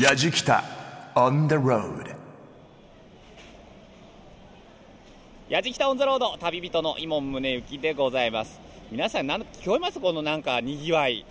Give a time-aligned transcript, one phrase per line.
[0.00, 0.64] やじきた
[1.14, 2.16] on the road
[5.50, 8.58] やじきたオンザロード旅人の伊門宗行でございます。
[8.90, 10.00] 皆さんなん聞こえます？
[10.00, 11.26] このなんかにぎわい。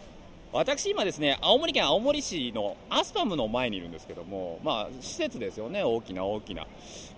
[0.54, 5.82] 私今ですね青森県青森市のアスパムの前にいるんですけどもまあ施設ですよね。
[5.82, 6.68] 大きな大きな。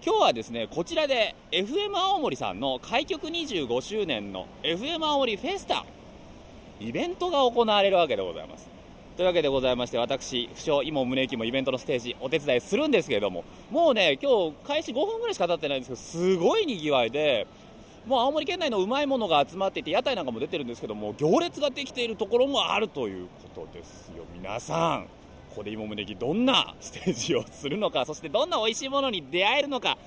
[0.06, 5.84] 今日はですねこちらで FM 青森さんの開局25周年の FM 青森フェスタ。
[6.80, 8.70] イベントが行われるわけでございます。
[9.22, 17.46] というわけでございまして私不詳伊門宗行もイベントのステージお手伝いするんですけれどももうね今日開始5分ぐらいしか経ってないんですけどすごいにぎわいで
[18.08, 24.24] もう青森県内のうまいものが集まっていて屋台なんかも出てるんですけども行列ができているところもあるということですよ。
[24.34, 25.04] 皆さん
[25.50, 30.00] ここで芋宗行どんなステージをするのかそしてどんな美味しいものに出会えるのか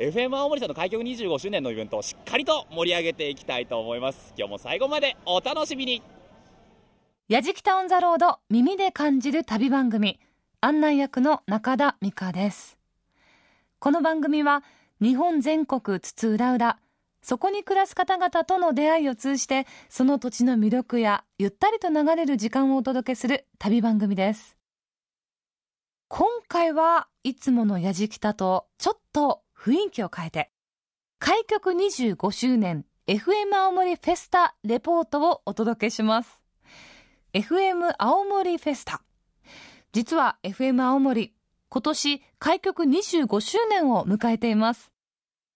[0.00, 4.34] FM 青森さんの開局25周年のイベントをしっかりと盛り上げていきたいと思います。
[4.36, 6.02] 今日も最後までお楽しみに。
[7.28, 10.20] やじきたオンザロード耳で感じる旅番組
[10.60, 12.78] 案内役の中田美香です。
[13.80, 14.62] この番組は
[15.02, 16.78] 日本全国津々浦々
[17.22, 24.56] そこに暮らす方々との出会いを通じてその土地の魅力やゆったりと流れる時間をお届けする旅番組です。
[26.06, 30.52] 今回はいつものやじきたとちょっと雰囲気を変えて
[31.18, 36.45] 開局25周年 FM 青森フェスタレポートをお届けします。
[37.36, 39.02] FM 青森フェスタ。
[39.92, 41.34] 実は FM 青森
[41.68, 44.90] 今年開局25周年を迎えています。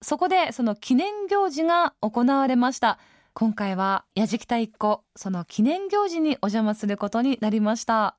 [0.03, 2.99] そこでその記念行事が行われました。
[3.33, 8.19] 今回はやじきた一個その記念行事にお邪魔することになりました。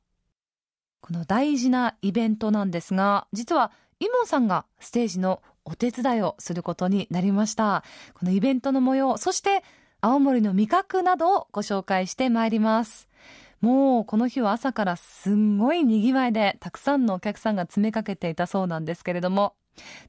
[0.99, 7.83] この大事なイベントなんですが実はイモンさんがステージのお手伝いをすることになりました。
[8.15, 9.63] このイベントの模様そして
[10.01, 13.10] 青森の味覚などをご紹介してまいります。
[13.61, 19.53] もうこの日は朝からすんごい賑わいでたくさんのお客さんが詰めかけていたそうなんですけれども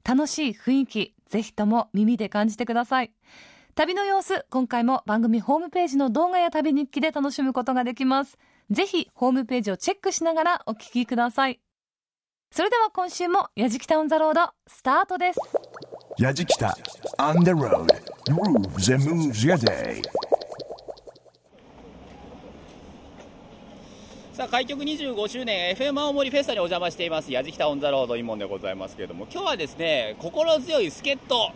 [0.04, 3.12] 楽しい雰囲気ぜひとも耳で感じてください。
[3.74, 8.38] 旅の様子今回も番組ホームページの動画や旅日記で楽しむことができます。
[8.70, 11.60] ぜひホームページをチェックしながらお聞きください。
[12.50, 15.40] それでは今週もやじきたオンザロードスタートです。
[16.18, 16.76] やじきた
[17.18, 17.86] on the road
[18.26, 20.02] grooves and moves your day
[24.42, 27.30] さあ開局25周年 FM 青森フェスタにお邪魔しています。
[27.30, 31.52] やじきたオンザロードイモンでございますけれども今日はですね心強い助っ人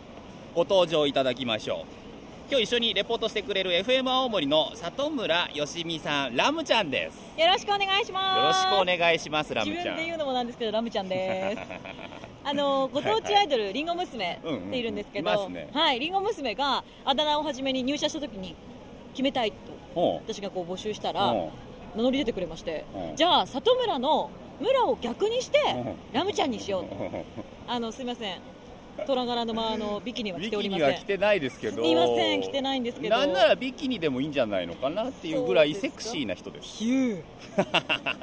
[0.55, 2.49] ご登場いただきましょう。
[2.49, 7.37] 今日一緒にレポートしてくれる FM 青森の里村よしみさんラムちゃんです。
[7.37, 8.63] よろしくお願いします。
[8.63, 9.83] よろしくお願いしますラムちゃん。
[9.83, 11.61] 自分で言うのもなんですけど、ラムちゃんです。
[12.49, 15.69] あのご当地アイドル、りんご娘っているんですけど、うんうんいますね。
[15.73, 18.55] はい、りんご娘があだ名を初めに入社した時に
[19.11, 19.57] 決めたいと
[19.93, 21.51] ほ私がこう募集したうらほ
[21.97, 23.15] 名乗り出てくれましてう、ん。
[23.15, 24.29] じゃあ里村の
[24.61, 25.95] 村を逆にしてうん。
[26.13, 26.95] ラムちゃんにしようと。
[26.95, 27.09] う
[27.67, 28.37] あのすみません、
[29.05, 30.85] 虎柄のまああのビキニは着ビておりません。
[30.87, 31.75] キニは着てないですけど。
[31.75, 33.17] すみません、着てないんですけど。
[33.17, 36.77] なんならビキニでもいいんじゃないのかなっていうぐらいセクシーな人です。
[36.77, 37.23] ヒュー、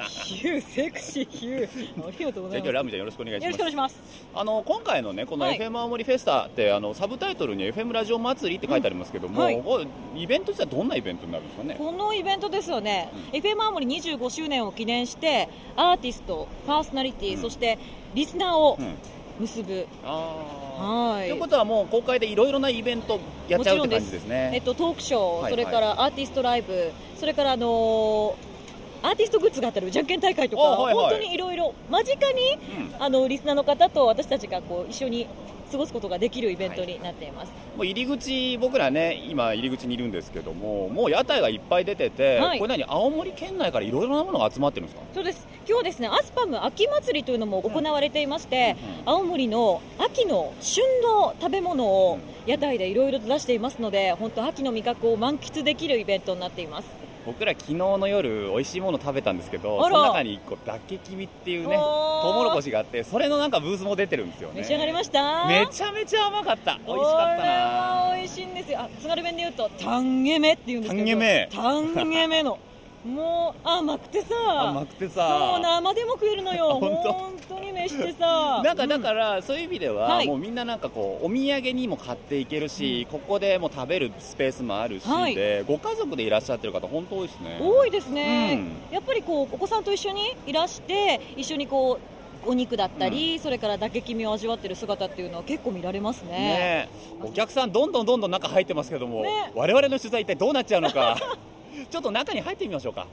[0.09, 2.07] ヒュー、セクシーヒュー。
[2.07, 2.71] ありがとうごじゃあ今日ざいます。
[2.73, 3.57] ラムちゃんよろしくお願いしよます。
[3.57, 3.71] ろしくお願い。
[3.71, 3.95] します。
[4.33, 5.57] あの今回のねこのはい。
[5.59, 9.63] FM 青森フェスタってあのサブタイトルに FM ラジオ祭りって書いてありますけども、うん。
[9.65, 9.87] はい。
[10.21, 11.75] イベント自体どんなイベントになるんですかね？
[11.77, 17.41] このイベントですよね、FM 青森25周年を記念してアーティスト、パーソナリティ、うん。
[17.41, 17.77] そして
[18.13, 18.95] リスナーをうん。
[19.37, 21.29] 結ぶ、あはい。
[21.29, 24.51] ということはもう公開でいろいろなイベントやっちゃうって感じですね。
[24.53, 25.51] えっと、トークショー、はいはい。
[25.51, 28.55] それからアーティストライブ、それから、あのー
[29.03, 31.05] アーティストグッズがあったり、じゃんけん大会とか、あはいはい。
[31.05, 32.57] 本当にいろいろ、間近に
[32.89, 33.03] うん。
[33.03, 35.27] あのリスナーの方と私たちがこう一緒に
[35.71, 37.51] 過ごすことができるイベントになっています。
[37.75, 42.59] もう入り口僕らね今入り口にいるんですけどももう屋台がいっぱい出てて、はい。
[42.59, 45.05] これ何青森県内からいろいろなものが集まってるんですか？
[45.13, 45.47] そうです。
[45.67, 48.75] 今日はですねアスパム秋祭りというのも行われていまして、
[49.07, 56.87] うん青森の秋の旬の食べ物を屋台でいろいろと出していますので本当秋の味覚を満喫できるイベントになっています
[57.25, 62.21] 僕ら昨日の夜美味しいもの食べたんですけどその中に1個ダケキミっていうねおー。
[62.21, 64.61] トウモロコシがあってそれのなんかブースも出てるんですよね。
[64.61, 65.47] 召し上がりました？
[65.47, 66.79] めちゃめちゃ甘かった。
[66.85, 68.79] 美味しかったこれはな美味しいんですよ。
[68.81, 71.49] あ津軽弁で言うとタンゲメって言うんですけどタンゲメ。
[71.51, 72.59] タンゲメの
[73.05, 74.27] もう甘くてさ。
[74.69, 75.51] 甘くてさ。
[75.53, 76.77] そう生でも食えるのよ。
[76.81, 77.59] 本当？
[77.59, 78.61] に飯してさ。
[78.63, 80.27] なんかだら、からそういう意味では、はい。
[80.27, 85.35] もうみんななんかこうお土産にも買っていけるし、ここでもう食べるスペースもあるし、はい。
[85.35, 87.59] でご家族でいらっしゃってる方本当多いですね。
[87.61, 88.59] 多いですね、
[88.91, 91.99] うやっぱりこうお子さんと一緒にいらして一緒にこ
[92.45, 96.29] うお肉だったり、それから打撃身を味わってる姿っていうのは結構見られますね。
[96.31, 96.89] ね
[97.21, 99.51] お客さんどんどんどんどん中入ってますけども、ね。
[99.55, 101.17] 我々の取材一体どうなっちゃうのか
[101.89, 103.07] ちょっと中に入ってみましょうか。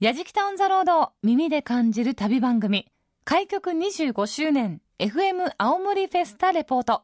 [0.00, 2.86] やじきたオンザロード耳で感じる旅番組
[3.24, 7.02] 開局25周年 FM 青森フェスタレポート。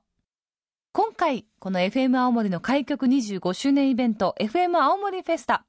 [0.92, 5.64] 今回この FM 青森の開局25周年イベント FM 青森フェスタ。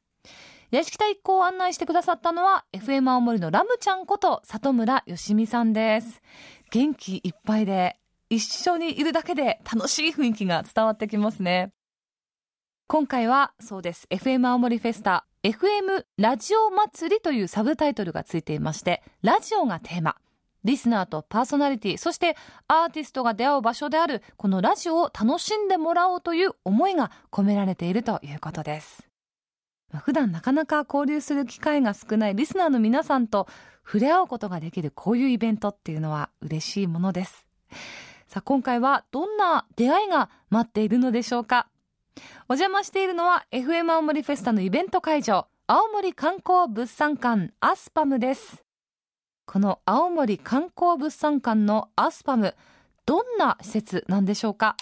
[0.72, 6.22] 屋敷田一行を案内してくださったのは FM 青森のラムちゃんこと里村よしみさんです。
[6.72, 7.98] 元気いっぱいで
[8.30, 11.72] 一緒にいるだけで楽しい雰囲気が伝わってきますね。
[12.92, 14.06] 今回はそうです。
[14.10, 20.18] FM 青森フェスタ FM ラジオ祭りというサブタイトルがついていましてラジオがテーマ。
[20.66, 22.36] リスナーとパーソナリティそして
[22.68, 29.08] アーティストが出会う場所であるこのラジオを楽しんでもらおうという思いが込められているということです。
[30.04, 33.48] 普段なかなか交流する機会が少ないリスナーの皆さんと
[33.86, 37.48] 触れ合うことができるこういうイベントっていうのは嬉しいものです。
[38.28, 41.70] さあ今回はどんな出会いが待っているのでしょうか？
[42.50, 48.64] お邪魔しているのは FM 青森フェスタのイベント会場青森観光物産館アスパムです。
[49.46, 52.56] この青森観光物産館のアスパム
[53.06, 54.76] どんな施設なんでしょうか？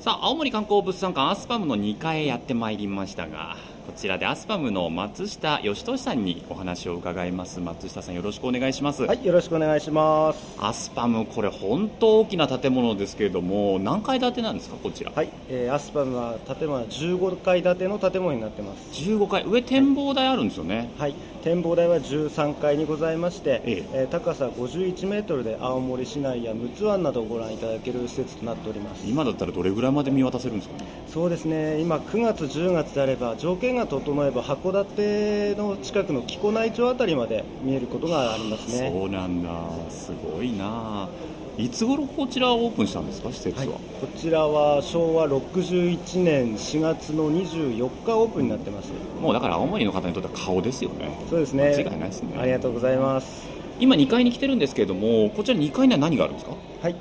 [0.00, 7.60] さあ青森観光物産館アスパムの2階へやってまいりましたがこちらでアスパムの松下義俊さんにお話を伺います。
[7.60, 9.02] 松下さんよろしくお願いします。
[9.02, 10.56] はい、よろしくお願いします。
[10.58, 15.12] アスパムこれ本当大きな建物ですけれども何階建てなんですかこちら？
[15.14, 19.02] はい、えーアスパムは建物は15階建ての建物になってます。
[19.02, 20.90] 15階上展望台あるんですよね。
[20.98, 21.14] はい、
[21.44, 23.84] 展望台は13階にございまして、ええ。
[23.92, 29.06] えー高さ51メートルで青森市内や陸奥湾などをご覧いただける施設となっております。
[29.06, 30.84] 今だったらどれぐらいまで見渡せるんですかね？
[31.06, 38.90] そうですね、今9月10月であれば条件が整えば函館の近くの木古内町あたりまで見えることがありますね。
[38.90, 39.50] そうなんだ。
[39.90, 41.08] すごいな。
[41.56, 43.64] いつ頃こちらオープンしたんですか施設は？
[43.64, 48.90] い、は、こちらは昭和61年4月の24日オープンになってます。
[49.20, 51.64] もうだから青森の方にとっては顔ですよねそうですね。
[51.64, 52.38] 間違いないですね。
[52.38, 53.48] ありがとうございます。
[53.80, 56.52] 今2階に来てるんですけれどもこちら2階には何があるんですか？
[56.80, 56.94] はい。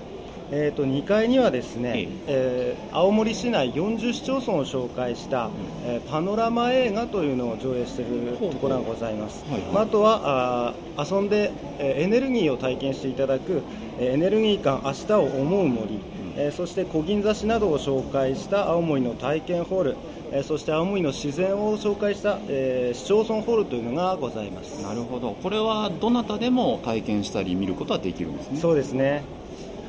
[0.52, 2.08] えー、と2階にはですね、ええ。
[2.28, 5.50] えー青森市内40市町村を紹介した、
[5.86, 9.72] えーパノラマ映画というのを上映しているところがございます、はいはい。
[9.72, 10.22] まあ、あとは
[10.70, 13.62] あー遊んで、えーエネルギーを体験していただく、
[14.00, 16.00] えーエネルギー館明日を思う森、
[16.38, 19.96] えーそして小銀座市などを紹介した青森の体験ホール、
[20.36, 24.82] えーそして青森の自然を紹介した、えー市町村ホールというのがございます。
[24.82, 25.32] なるほど。
[25.34, 28.60] これはどなたでも体験したり見ることはできるんですね。
[28.60, 29.24] そうですね。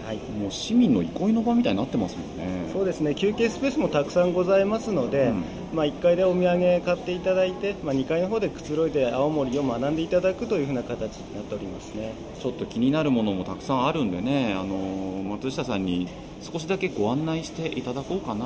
[0.06, 0.17] はい。
[0.38, 2.70] もう市民の憩いの場みたいになってますもんね。
[2.75, 3.14] そうですね。
[3.14, 5.44] 休憩スペースもたくさんございますので、うん。
[5.75, 12.12] まあ、1階でお土産買っていただいて、まあ、2階の方でくつろいで青森を学んでいただくというふうな形になっておりますね。
[12.38, 14.52] ちょっと気になるものもたくさんあるんでね。
[14.52, 16.06] あの松下さんに
[16.44, 18.44] 少しだけご案内していただこうかな。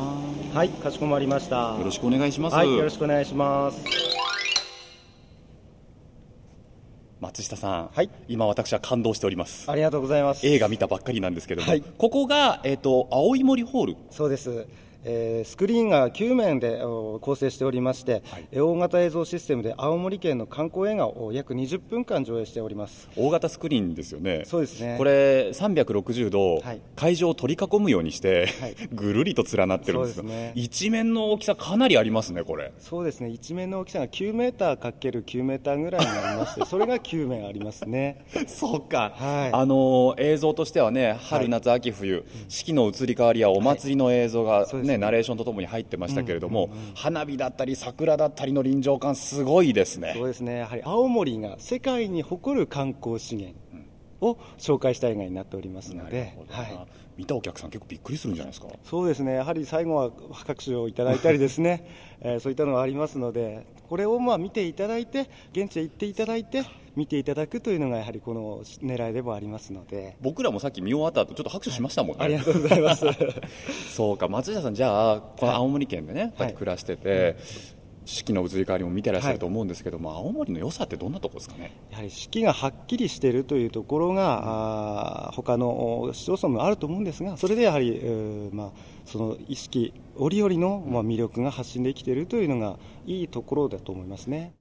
[0.54, 1.76] はいかしこまりました。
[1.76, 3.84] よろしくお願いします、はいよろしくお願いします。
[7.20, 8.10] 松下さん、はい。
[8.28, 9.68] 今私は感動しております。
[9.68, 10.46] ありがとうございます。
[10.46, 11.82] 映画見たばっかりなんですけども、はい。
[11.82, 13.96] ここが、えっと青い森ホール。
[14.10, 14.66] そうです、
[15.10, 18.48] えースクリーンが9面でお構成しておりまして、はい。
[18.52, 23.08] えー大型映像システムで青森県の観光映画を約20分間上映しております。
[23.16, 24.42] 大型スクリーンですよね。
[24.44, 24.96] そうですね。
[24.98, 26.80] これ360度、はい。
[26.96, 28.74] 会場を取り囲むようにして、はい。
[28.92, 30.22] ぐるりと連なってるんですよ。
[30.22, 30.52] そうですね。
[30.54, 32.72] 一面の大きさかなりありますねこれ。
[32.78, 33.30] そうですね。
[33.30, 38.24] 一面の大きさが9メーターかける9メーターぐらいになりまして それが9面ありますね。
[38.46, 39.50] そうか、はい。
[39.52, 41.48] あのー映像としてはね春、はい。
[41.48, 50.14] 夏、秋、冬、四季の移り変わりやお祭りの映像が、ねそうですねナレーションとともに入ってましたけれども、花火だったり桜だったりの臨場感、すごいですね。
[50.16, 50.26] そう。
[50.26, 50.58] ですね。
[50.58, 53.56] やはり青森が世界に誇る観光資源
[54.20, 56.58] を紹介した映画になっておりますのなるでほ、どな。
[56.58, 56.86] はい、
[57.18, 58.68] 見たお客さん、結構びっくりするんじゃないですか？
[58.84, 61.84] そうですねやはり最後は拍手をいただいたりですね、
[62.22, 66.62] えーそういったのがありますのでこれをまあ見ていただいて現地へ行っていただいて
[66.94, 70.16] 見ていただくというのがやはりこの狙いでもありますので。
[70.20, 72.24] 僕らもさっき見終わった後ちょっと拍手しましたもんね。
[72.24, 73.06] ありがとうございます。
[73.94, 77.36] そうか、松下さん、じゃあ、この青森県でね、こうやって暮らしてて、
[78.08, 81.76] 四季の移り変わりも見てらっしゃると思うんですけども、青森の良さってどんなとこですかね？
[81.90, 88.70] やはり四季がはっきりしているというところが、あー他の市町村もあると思うんですが、それでやはり、えーまあ、
[89.04, 94.54] その意識折々の、まあ、魅力が発信できているというのがいいところだと思いますね。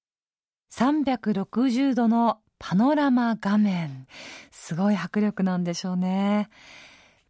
[0.73, 4.07] 360度のパノラマ画面。
[4.51, 6.49] すごい迫力なんでしょうね。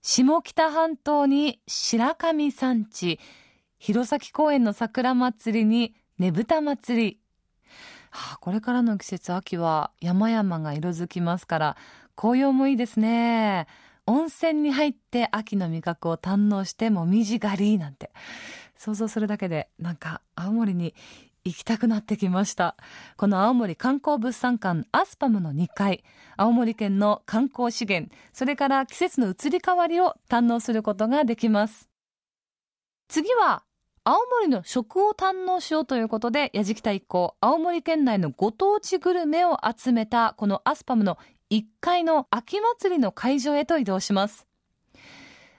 [0.02, 3.20] 下北半島に白神山地。
[3.80, 7.20] 弘前公園の桜祭りにねぶた祭り、
[8.10, 11.78] はあ、これからの季節秋は山々が色づきますから
[12.16, 13.68] 紅葉もいいですね。
[14.06, 18.12] 温泉に入って秋の味覚を堪能してもみじ狩りなんて。
[18.78, 20.94] 想像するだけでなんか青森に
[21.44, 22.76] 行きたくなってきました。
[23.18, 26.04] この青森観光物産館アスパムの2階。
[26.36, 28.14] 青森県の観光資源。
[28.34, 31.90] それから季節の移り変わりを堪能することができます。
[33.08, 33.64] 次は
[34.10, 41.18] 青森の食を堪能しようということで、やじきた一行、青森県内のご当地グルメを集めた、このアスパムの
[41.50, 44.48] 1階の秋祭りの会場へと移動します。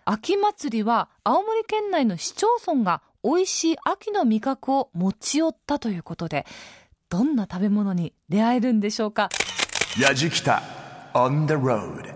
[0.07, 6.47] 秋祭りは、青森県内の市町村が美味しい秋の味覚を持ち寄ったということで、
[7.11, 9.29] どんな食べ物に出会えるんでしょうか？
[10.01, 10.63] やじきた
[11.13, 12.15] on the road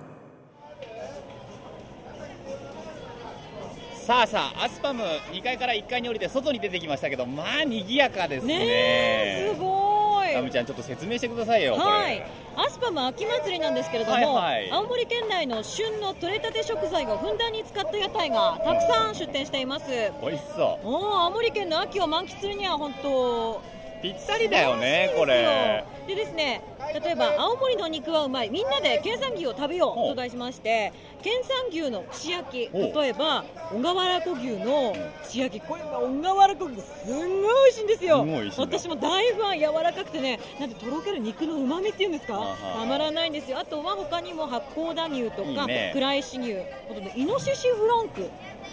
[4.02, 8.58] さあさあアスパム2階から1階に降りて外に出てきましたけどまあ賑やかですね。
[8.58, 10.32] ねすごい。
[10.34, 12.20] タムちゃんちょっと説明してくださいよはい。
[12.56, 19.86] アスパム秋祭りなんですけれども、はいはい、青森県内の旬の取れたて食材をふんだんに使った屋台がたくさん出店しています。
[20.20, 20.88] 美味しそう。
[20.88, 23.62] お青森県の秋を満喫するには本当
[24.02, 25.84] ぴったりだよねこれ。
[26.06, 26.60] でですね
[27.00, 28.50] 例えば青森の肉はうまい。
[28.50, 30.92] みんなで県産牛を食べようと題しまして
[31.22, 32.68] 県産牛の串焼き。
[32.72, 35.66] 例えば小川原湖牛の串焼き。
[35.66, 38.26] これが小川原湖牛すんごい美味しいんですよ。
[38.58, 42.56] 私も大ファン柔らかくてねなんてとろける肉のうまみっていうんですか？
[42.76, 43.58] たまらないんですよ。
[43.60, 46.56] あとは他にも八甲田牛とか倉石牛。
[46.90, 48.28] あとねイノシシフランク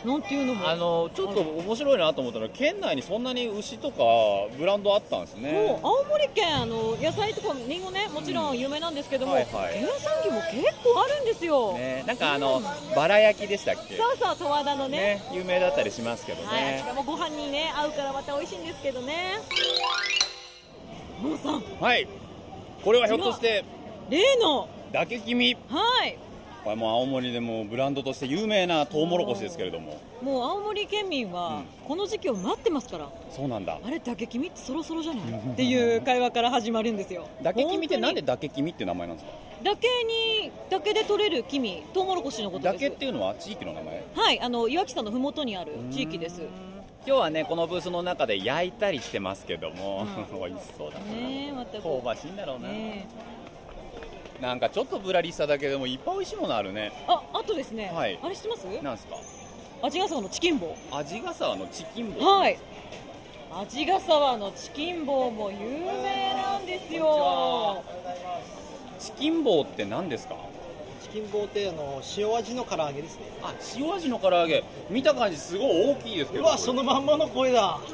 [0.06, 0.70] なんていうのも。
[0.70, 4.04] あのちょっと面白いなと思ったら県内にそんなに牛とか
[4.58, 5.80] ブランドあったんですね。
[5.82, 12.62] そう青森県あの野菜とかりんごねもちろん有名なんですけども、うんはいはい、県産牛も結構あるんですよ、ね、なんかあの、
[12.96, 13.98] バラ焼きでしたっけ？
[13.98, 19.40] そうそう十和田のね、ね、有名だったりしますけどね、はい、しかもご飯にね合うからまた美味しいんですけどね。
[21.22, 21.62] モさん。
[21.82, 22.08] はい。
[22.84, 23.66] これはひょっとして
[24.10, 24.70] 例の。
[24.92, 26.18] だけ君はい
[26.64, 29.98] これも青森でもブランドとして有名なトウモロコシですけれども。
[30.22, 33.80] もう青森県民はこの時期を待ってますから、うん、そうなんだ。
[33.82, 35.40] あれだけ君ってそろそろじゃない？
[35.54, 37.28] っていう会話から始まるんですよ。
[37.42, 39.34] だけ君ってなんでだけ君って名前なんですか？
[39.64, 39.88] だけ
[40.44, 42.74] にだけで取れる黄身トウモロコシのことです。
[42.74, 44.04] だけっていうのは地域の名前？
[44.16, 46.42] はいあの岩木山のふもとにある地域です。
[47.08, 53.08] 今日はねこのブースの中で焼いたりしてますけども、うん、 美味しそうだな、ね、また香ばしいんだろうな、ね
[54.42, 56.92] なんかちょっとぶらりしただけでもいっぱい美味しいものあるね。
[57.08, 58.64] ああとですね、はい、あれ知ってます？
[58.82, 59.16] なんですか？
[59.82, 62.58] 味ヶ沢のチキン棒味ヶ沢のチキン棒はい。
[63.52, 67.84] 味ヶ沢のチキン棒も有名なんですよ。
[69.00, 70.36] チキン棒って何ですか？
[71.04, 73.24] チキン棒ってあの塩味の唐揚げですね。
[73.42, 74.64] あ塩味の唐揚げ。
[74.90, 76.44] 見た感じすごい大きいですけど。
[76.44, 77.80] うわそのまんまの声だ。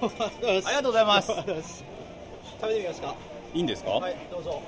[0.00, 1.30] ありがとうございます
[2.64, 3.14] 食べてみますか。
[3.52, 3.90] いいんですか？
[3.90, 4.62] はいどうぞ。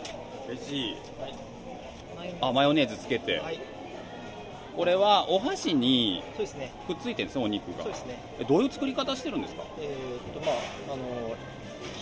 [0.48, 0.96] 嬉しい、
[2.16, 3.58] はい、あマヨネーズつけて、はい、
[4.76, 6.70] これはお箸にそうですね。
[6.86, 7.84] くっついてるんですねお肉が。
[7.84, 8.18] そうですね。
[8.38, 9.62] えどういう作り方してるんですか？
[9.80, 10.56] えー、っとまあ
[10.92, 11.34] あの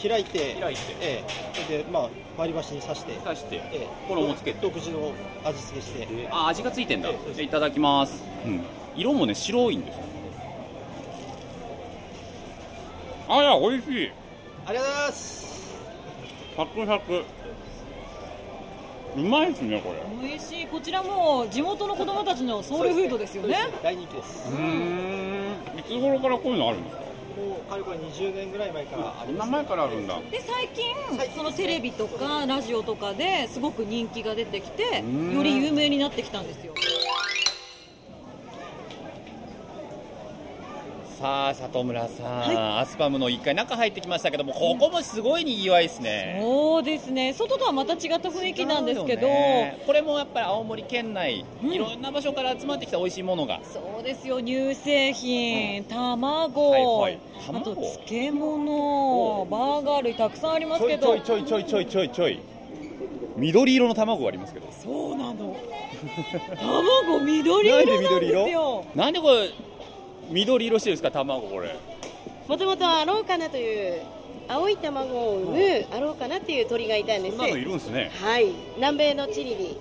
[0.03, 1.25] 開いて開いて、え
[1.71, 4.59] え、でまあ割り箸に刺して刺して、ええ、衣つけて。
[4.61, 5.13] 独自の
[5.45, 8.61] 味付けして、えー、あ味がついてんだ、ええ、いただきます、うん、
[8.97, 10.03] 色もね白いんですよ。
[13.29, 14.11] あら美味しい。
[14.67, 15.44] ありがとうございます
[16.57, 17.25] サクサク。
[19.17, 20.29] うまいですねこれ。
[20.29, 20.67] 美味しい。
[20.67, 23.57] こちらも地元の子供たちのソウルフードですよね。
[23.83, 24.49] 大人気です。
[24.51, 25.35] うん。
[25.79, 30.21] いつ頃からこういうのあるんですかもうかれこれ20年ぐらい前からあります、ね、前からあるんだ？
[30.31, 30.85] で最近
[31.37, 34.83] そのテレビとかラジオとかですごく人気が出てきて
[35.35, 36.73] より有名になってきたんですよ
[41.25, 47.33] さあ里村さん、はい、アスパムの1階中入ってきましたけどもここもすごいにぎわいですね、そうですね。
[47.33, 53.59] 外とはまた違った雰囲気なんですけど、ね、これもやっぱり青森県内、うん、いろんな場所から集まってきた美味しいものが。
[53.65, 54.43] そうですよ。
[54.43, 61.19] 乳製品、うん、卵、はいはい、あと漬物バーガー類たくさんありますけど。
[61.21, 62.39] ちょいちょいちょいちょいちょい
[63.37, 64.67] 緑色の卵がありますけど。
[64.71, 65.57] そうなの。
[66.61, 68.85] 卵緑色なんですよ。
[68.95, 69.49] なんでこれ
[70.31, 71.11] 緑色してるんですか？
[71.11, 71.75] 卵これ。
[72.49, 74.03] もともとアローカナという
[74.47, 77.37] 青い卵を産むアローカナっていう鳥がいたんです。
[77.37, 78.11] そんなのいるんですね。
[78.21, 78.53] はい。
[78.77, 79.81] 南米のチリに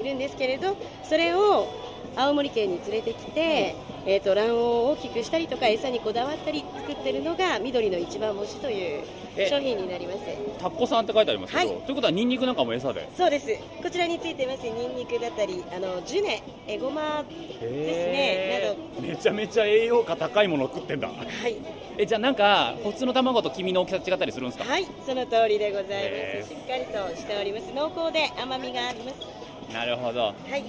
[0.00, 0.04] い。
[0.04, 1.68] るんですけれど、それを
[2.16, 9.04] 青森県に連れてきて、えーと、卵黄を大きくしたりとか餌にこだわったり作ってるのが緑の一番星という
[9.48, 10.18] 商品になります。
[10.58, 13.08] タッコさんって書いてありますけど、はい、ということはニンニクなんかも餌で？
[13.16, 13.46] そうです。
[13.82, 14.62] こちらについてます。
[14.64, 18.74] ニンニクだったりあのジュネエゴマですね。
[18.98, 19.08] など。
[19.08, 21.08] めちゃめちゃ栄養価高いものを食ってんだ。
[21.08, 21.14] は
[21.48, 21.56] い。
[21.96, 24.70] えじゃあなんか普通の卵と黄身の大きさ違ったりするんですか？
[24.70, 24.86] はい。
[25.06, 26.48] その通りでございます。
[26.50, 27.72] しっかりとしております。
[27.72, 29.72] 濃厚で甘みがあります。
[29.72, 30.20] なるほど。
[30.20, 30.64] はい。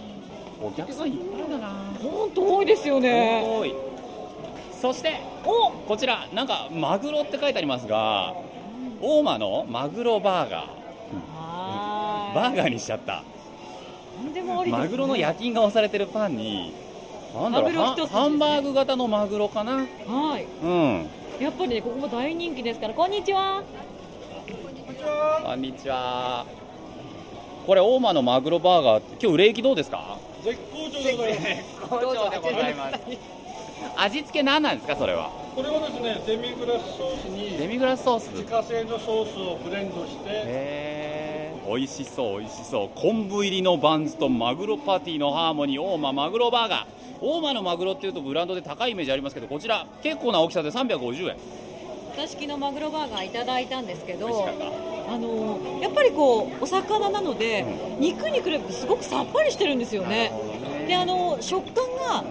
[0.62, 1.70] お客さんいっぱいだな。
[2.00, 3.44] 本当多いですよね。
[3.44, 3.74] 多い。
[4.80, 8.34] そしておこちらなんかマグロって書いてありますが
[9.02, 10.68] 大間のマグロバーガー。
[12.36, 13.24] バーガーにしちゃった。
[14.70, 16.74] マグロの焼きが押されてるパンに
[17.34, 17.78] なんだろう、ね、
[18.08, 19.78] ハンバーグ型のマグロかな。
[19.78, 20.46] はい。
[20.64, 21.08] うん。
[21.40, 22.94] やっぱりねここも大人気ですから。
[22.94, 23.64] こんにちは。
[25.44, 26.46] こんにちは。
[27.66, 30.20] これ大間のマグロバーガー今日売れ行きどうですか？
[30.44, 31.44] 絶好調でございます。
[31.48, 33.00] 絶好調でございます。
[33.98, 35.41] 味付け何なんですかそれは？
[35.56, 38.30] これはですねデミグラスソースにデミグラスソース？
[38.32, 42.90] 自家製のソースをブレンドしてへえ美味しそう美味しそう。
[43.00, 45.82] 昆布入りのバンズとマグロパティのハーモニー。
[45.82, 46.86] 大間マグロバーガー。
[47.22, 51.38] 大間のマグロっていうとブランドで高いイメージありますけどこちら結構な大きさで350円。
[52.14, 54.28] 私昨日マグロバーガーいただいたんですけど
[55.08, 60.32] あのやっぱりこうお魚なので、うん、肉に比べてすごくさっぱりしてるんですよね。
[60.88, 62.24] であの食感が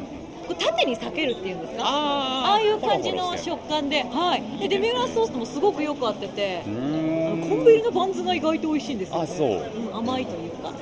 [0.55, 1.83] 縦に裂けるっていうんですか？
[1.85, 10.73] ああいう感じの食感で,、はい、でデミグラスソースともすごくよく合ってて昆布入りのバンズが意外と美味しいんですよ、あそう、うん、甘いというか。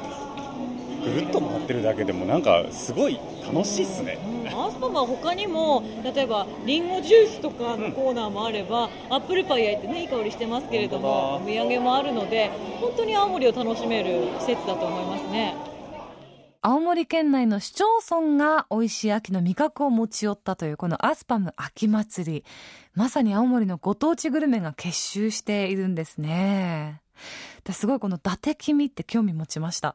[1.04, 15.54] ぐるっと回ってるだけでもなんかすごい楽しいっすね、うん、アースパムは他にも例えばリンゴジュースとかのコーナーもあれば、うん、アップルパイ焼いてねいい香りしてますけれどもお土産もあるので本当に青森を楽しめる施設だと思いますね
[16.60, 22.44] 青森県内の市町村が美味しい秋の味覚を持ち寄ったというこのアスパム秋祭り。
[22.94, 27.00] まさに青森のご当地グルメが結集しているんですね。
[27.70, 29.94] すごいこの伊達黄身って興味持ちました。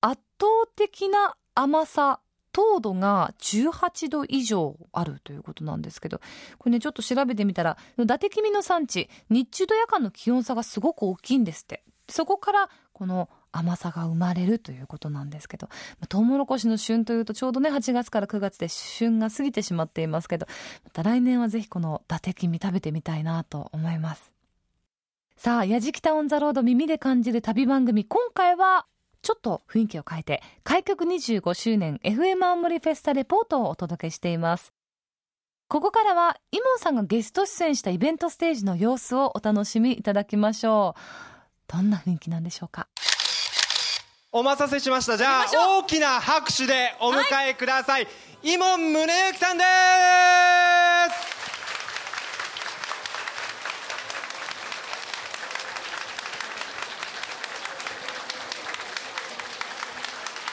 [0.00, 2.18] 圧倒的な甘さ
[2.50, 6.20] 糖度が18度以上あるということなんですけど
[6.58, 11.84] これねちょっと調べてみたら伊達黄身の産地日中と夜間の気温差がすごく大きいんですって。
[12.08, 15.68] そこからこの甘さが生まれるということなんですけど、
[16.08, 20.46] トウモロコシの旬というとちょうどね、8月から9月で旬が過ぎてしまっていますけど、
[20.84, 24.32] また来年はぜひこの伊達黄身食べてみたいなと思います。
[25.36, 28.86] さあ、やじきたオンザロード耳で感じる旅番組、今回は
[29.22, 34.72] ちょっと雰囲気を変えて、開局25周年 FM 青森フェスタレポートをお届けしています。
[35.68, 41.00] ここからは、イモンさんがゲスト出演したイベントステージの様子をお楽しみいただきましょう。
[41.72, 42.88] どんな雰囲気なんでしょうか？
[44.32, 45.16] お待たせしました。
[45.16, 45.46] じゃあ
[45.80, 48.10] 大きな拍手でお迎えください、は
[48.44, 49.64] い、伊門宗行さんで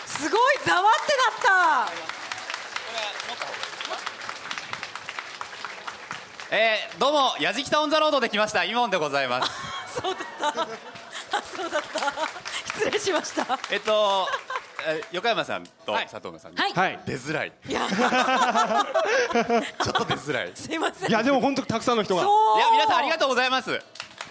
[0.07, 0.23] す。
[0.23, 1.87] すごいざわってなっ
[6.49, 6.55] た。
[6.55, 8.63] えー、どうもやじきたオンザロードで来ました。
[8.63, 9.51] イモンでございます。
[10.01, 10.96] そうだった
[11.57, 12.13] そうだった
[12.77, 14.27] 失礼しましたえっと
[15.11, 17.51] 横山さんと佐藤さん、はい、出づらい。
[17.67, 17.97] いや、 ちょ
[19.89, 20.51] っと出づらい。
[20.55, 21.09] すいません。
[21.09, 22.21] いやでも本当たくさんの人が。
[22.21, 22.31] いや
[22.71, 23.81] 皆さんありがとうございます。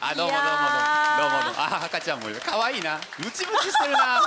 [0.01, 0.57] あどうもどうもど
[1.27, 2.41] うもどうもあ赤ちゃんもいる。
[2.43, 2.99] 可愛いな。
[3.19, 4.23] ムチムチしてるな。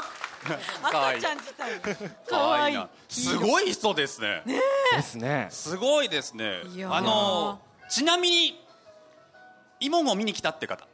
[0.92, 1.18] 可愛い。
[1.20, 1.82] 赤ちゃん自体。
[2.30, 2.90] 可愛いな。
[3.08, 4.44] すごい人ですね。
[4.46, 4.62] ね
[4.98, 5.48] ですね。
[5.50, 6.62] すごいですね。
[6.92, 7.60] あの
[7.90, 8.68] ちなみに
[9.80, 10.86] イモンを見に来たって方。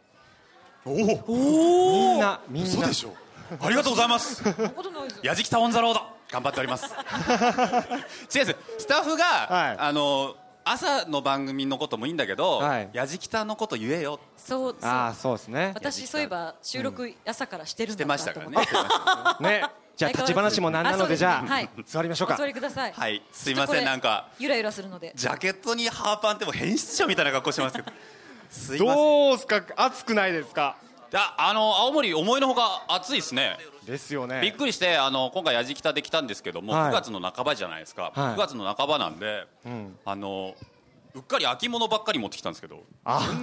[0.85, 0.95] おお。
[0.95, 2.69] みんなみんな。
[2.69, 3.13] そうでしょう。
[3.59, 4.43] ありがとうございます。
[5.23, 6.85] やじきたオンザロード頑張っております。
[8.35, 14.19] 違うスタッフが、はい、あの朝の番組のこともいいんだけど、はい、やじきたのこと言えよ。
[14.35, 15.71] そうあそうですね。
[15.75, 18.57] 私そういえば収録朝からしてるんだましたからね。
[19.61, 19.69] ね。
[19.95, 22.35] じゃあ立ち話もなんなのでじゃあ、はい、座りましょうか。
[22.35, 22.91] 座りください。
[22.91, 23.23] はい。
[23.31, 25.13] すいませんなんかゆらゆらするので。
[25.15, 27.91] ジャケットにハーパンっても変質者みたいな格好してますけど。
[28.49, 28.95] すいません。
[28.95, 30.77] どうすか暑くないですか？
[31.37, 33.57] あの青森思いのほか暑いですね。
[33.85, 34.41] ですよね。
[34.41, 40.55] びっくりしてあの今回やじきたで来たんですけども、はい、9月の半ばじゃないですか、はい、9月の半ばなんで、うん、あの
[41.13, 42.83] うっかり秋物ばっかり持ってきたんですけど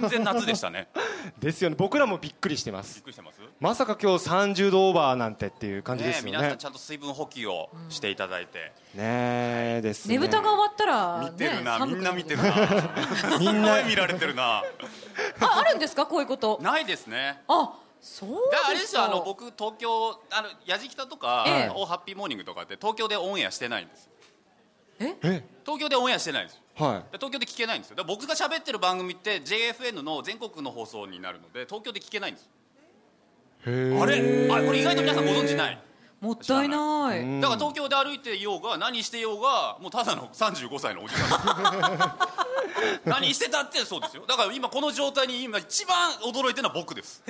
[0.01, 0.89] 全然夏でしたね。
[1.39, 1.75] ですよね。
[1.79, 2.95] 僕らもびっくりしてます。
[2.95, 6.31] びっくりしてますまさか今日30度オーバーなんてっていう感じですよね。
[6.31, 10.15] 皆さんちゃんと水分補給をしていただいて、うん、ねですね。
[10.15, 13.39] ねぶたが終わったら、見てるな、みんな見てるな。
[13.39, 14.63] みんな見られてるな。
[15.39, 16.05] ああるんですか？
[16.05, 16.59] こういうこと。
[16.61, 17.41] ないですね。
[17.47, 18.31] あそう
[18.67, 24.09] あれですよあの僕東京あのやじきたとか、ええ、おハッピーモーニングとかって東京でオンエアしてないんです
[24.99, 25.15] え？
[25.65, 28.03] 東京でオンエアしてないんですはい、東京で聞けないんですよ。
[28.05, 32.49] 僕が喋ってる番組って JFN の全国の放送になるので東京で聞けないんですへ
[33.65, 34.47] あれ？
[34.51, 35.79] あこれ意外と皆さんご存知ない。
[36.21, 37.41] もったいない。
[37.41, 42.17] だから東京で歩いていようが何してようがもうただの35歳のおじさん。
[43.09, 44.23] 何してたってそうですよ。
[44.25, 47.21] だから今この状態に今一番驚いてるのは僕です。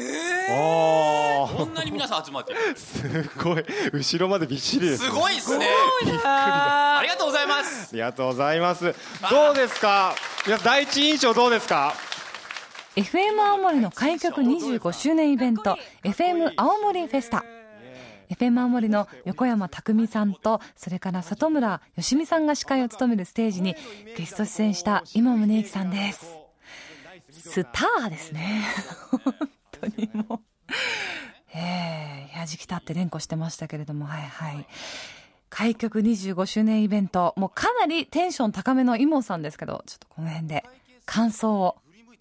[0.51, 2.53] おこんなに皆さん集まって。
[2.53, 3.65] るすごい。
[3.93, 5.05] 後ろまでびっしりです。
[5.05, 5.67] すごいっすね。
[6.03, 7.89] びっくりだありがとうございます。
[7.91, 8.93] ありがとうございます。
[9.29, 10.13] どうですか？
[10.45, 11.95] 皆さん第一印象どうですか？
[12.95, 17.43] FM 青森の開局25周年イベント FM 青森フェスタ。
[18.29, 23.75] FM 青森の横山匠さんとそれから里村よしみさんが司会を務めるステージに
[24.15, 26.37] ゲスト出演した今宗行さんです。
[27.31, 28.61] スターですね。
[29.23, 29.33] 本
[29.71, 30.39] 当にもう。
[31.55, 34.67] ええやじきたって連呼してましたけれどもはいはい。
[35.49, 37.33] 開局25周年イベント。
[37.37, 40.63] もうかなりテンション高めのイモさんですけどちょっとこの辺で
[41.05, 41.77] 感想を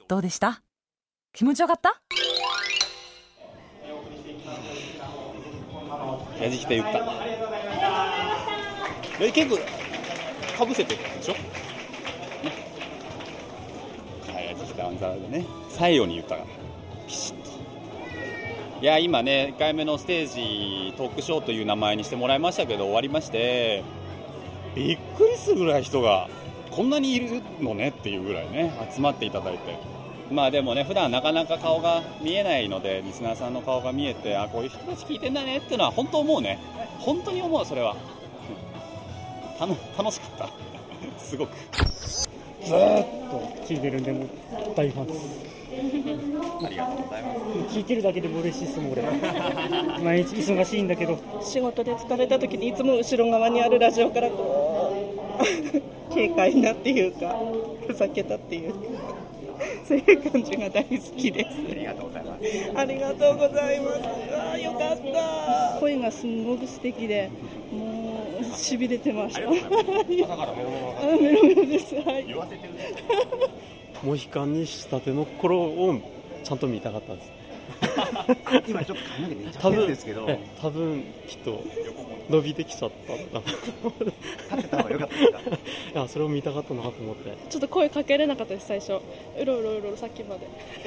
[0.09, 0.23] どう？
[0.23, 0.62] でした？
[1.33, 2.03] 気持ちよかった？
[6.41, 6.99] やじきた言った。
[9.21, 9.59] え結構
[10.59, 11.38] かぶせてるでしょ、ね、
[14.35, 16.47] はいやじきたアンザラでね最後に言ったから。
[17.07, 17.51] ピシッと。
[18.81, 20.27] いや今ね1回目のステー
[20.91, 23.85] ジトークショーという名前にしてもらいましたけど終わりまして
[24.75, 26.29] びっくりするぐらい人が
[26.75, 29.79] こんなにいるのねっていうぐらいね集まっていただいて。
[30.31, 36.59] まあでもね普段なかなか顔が見えないのでリスナーさんの顔が見えてあこういう人たち聞いてんだねっていうのは本当思うね。
[36.99, 37.95] 本当に思うそれは。
[39.59, 40.49] たの楽しかった。
[41.23, 41.51] すごく。
[42.65, 44.29] ずーっと聞いてるんでもう
[44.75, 45.53] 大ファンです。
[46.65, 47.35] ありがとうございま
[47.69, 47.77] す。
[47.77, 49.03] 聞いてるだけでも嬉しいですもん俺
[50.03, 51.19] 毎日忙しいんだけど。
[51.43, 54.95] 仕事で疲れた時にいつも後ろ側にあるラジオからこ
[55.39, 57.37] う軽快なっていうか
[57.87, 58.79] ふざけたっていうか
[59.87, 61.48] そういう感じが大好きです。
[61.70, 62.72] ありがとうございます。
[62.75, 64.01] ありがとうございます。
[64.35, 65.81] あーよかった。
[65.81, 67.31] 声がすごく素敵で
[67.72, 69.42] もうしびれてました。
[69.42, 71.94] 朝からメロメロあメロメロです。
[71.94, 72.25] はい。
[72.27, 72.72] 言わせてる。
[74.03, 75.94] モヒカンにしたての頃を
[76.42, 77.31] ちゃんと見たかったです
[78.68, 81.64] 今ちょっと髪の毛めっちゃ多分変ですけどえ多分きっと
[82.31, 85.38] 伸びてきちゃったのかな立ってた方が良かったですか？
[85.92, 87.37] いやそれを見たかったなと思って。
[87.51, 88.92] ちょっと声かけれなかったです最初。
[88.92, 89.01] う
[89.44, 90.46] ろうろうろさっきまで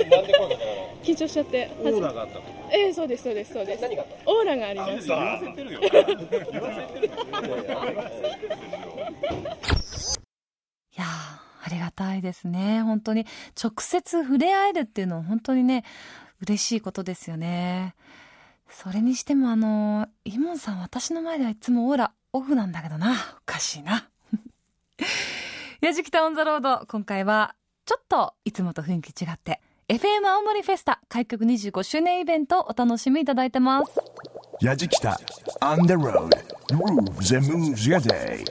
[0.09, 1.69] なんで声かけられ緊張しちゃって。
[1.81, 2.41] オーラがあったの？
[2.71, 3.81] ええそうですそうですそうです。
[3.81, 5.07] 何がオーラがあります。
[5.07, 5.79] 言わせてるよ。
[5.81, 7.11] 言わせてる
[10.95, 11.07] いやー
[11.65, 12.81] ありがたいですね。
[12.81, 13.25] 本当に。
[13.61, 15.83] 直接触れ合えるっていうのは本当にね
[16.45, 17.95] 嬉しいことですよね。
[18.69, 23.13] それにしてもあのイモンさん私の前ではいつもオーラオフなんだけどな。
[23.41, 24.09] おかしいな。
[25.81, 27.55] やじきたオンザロード今回は
[27.85, 33.99] ちょっといつもと雰囲気違って FM 青森フェスタ開局25周年イベントをお楽しみいただいてます。
[34.61, 35.15] Yajikita
[35.61, 36.29] on the road.
[36.69, 38.45] Grooves and moves your day.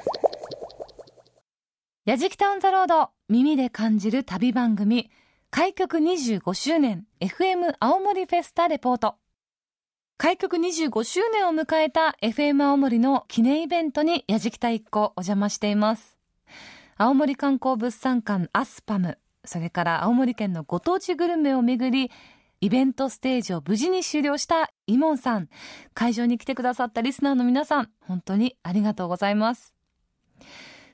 [2.05, 5.11] やじきたオンザロード耳で感じる旅番組
[5.57, 9.15] 開局25周年 FM 青森フェスタレポート。
[10.17, 16.19] 開局25周年を迎えた FM 青森の記念イベントにやじきた一行お邪魔しています。
[16.97, 22.11] 青森観光物産館アスパムそれから青森県のご当地グルメをめぐり
[22.61, 25.49] イベントステージを無事に終了したイモンさん
[25.95, 29.73] 会場に来てくださったリスナーの皆さん本当にありがとうございます。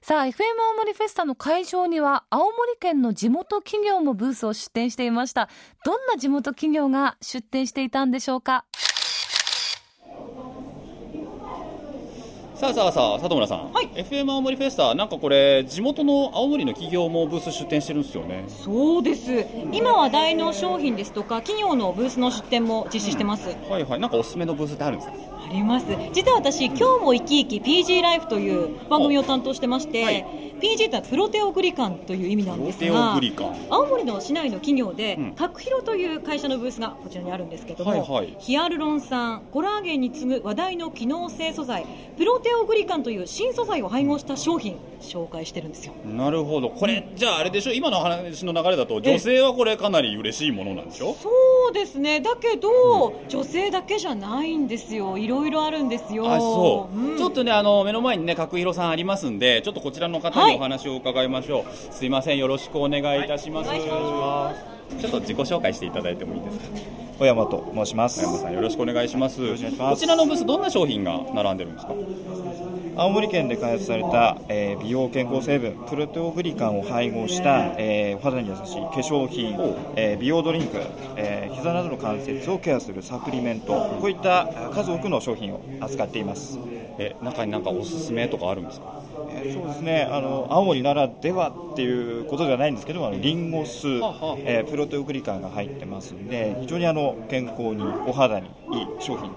[0.03, 0.31] さあ FM
[0.71, 5.51] 青森フェスタの会場には青森県の地元企業もブースを出展していました。
[5.85, 8.65] どんな地元企業が出展していたんでしょうか？
[12.55, 18.45] さあさあさあ里村さん、FM 青森フェスタなんかこれ地元の青森の企業もブース出展してるんですよね。
[18.49, 19.47] そうです。
[19.71, 24.01] 今話題の商品ですとか企業のブースの出展も実施してます、はいはい。
[24.01, 25.15] なんかおすすめのブースってあるんですか？
[25.15, 25.87] あります。
[26.13, 30.25] 実は私今日も生き生き PG ライフという番組を担当してまして、
[30.69, 33.57] うのはプロテオグリカンという意味なんですプロテオがグリカン。
[33.71, 35.33] 青森の市内の企業で、うん。
[35.33, 38.37] 核ヒロという会社のブースがこちらにあるんですけども、はいはい。
[38.39, 45.95] ヒアルロン酸コラーゲンに次ぐ話題の機能性素材プロテオグリカンという新素材を配合した商品紹介してるんですよ。
[46.05, 46.71] なるほど。
[46.71, 47.73] これじゃああれでしょ？
[47.73, 51.15] 今の話の流れだと女性はこれかなり嬉しいものなんでしょ？
[51.15, 51.31] そ
[51.71, 52.21] うですね。
[52.21, 55.17] だけど、女性だけじゃないんですよ。
[55.17, 56.31] いろいろあるんですよ。
[56.31, 57.17] あそう、ん。
[57.17, 62.39] ちょっとねあの目の前にね角広さんありますんでちょっとこちらの方にお話を伺いましょう、すいません。
[62.39, 66.65] よろしくお願いいたします、ちょっと自己紹介していただいてもいいですか？
[67.19, 68.21] 小山と申します。
[68.21, 69.41] 小山さんよろしくお願いします。
[69.47, 71.93] こちらのブースどんな商品が並んでるんですか？
[72.97, 79.55] 青森県で開発された、えー美容健康成分プロテオグリカンを配合した、えーお肌に優しい化粧品、
[79.97, 80.79] えー美容ドリンク、
[81.17, 86.59] えー膝などの関節をケアするサプリメントこういったえー数多くの商品を扱っています。
[86.99, 88.87] え中になんかおすすめとかあるんですか？
[88.95, 89.00] えー
[89.53, 90.09] そうですね。
[90.11, 99.31] あの青森ならではっていうことではないんですけどもリンゴ酢、えープロテオグリカンが入ってますんで非常にあの健康にお肌にいい商品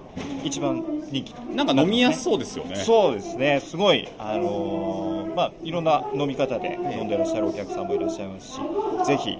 [0.44, 2.76] 一番人気なんか飲みやすそうですよね。
[2.76, 3.60] そうですね。
[3.60, 8.60] すごいあのーまあいろんな飲み方で飲んでらっしゃるお客さんもいらっしゃいますし
[9.04, 9.36] ぜひ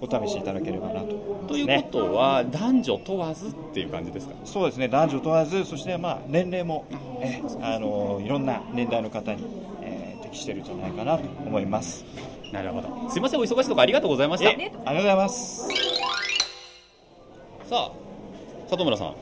[0.00, 1.06] お試しいただければなと
[1.48, 4.34] ということは男女問わずっていう感じですか？
[4.44, 4.88] そうですね。
[4.88, 6.84] 男女問わずそしてまあ年齢も、
[7.20, 9.44] えあのいろんな年代の方に、
[10.34, 12.04] してるんじゃないかなと思います。
[12.52, 13.10] なるほど。
[13.10, 14.50] すいませんお忙しいところありがとうございました。
[14.50, 15.68] ありがとうございます。
[17.68, 17.92] さあ
[18.68, 19.14] 里村さん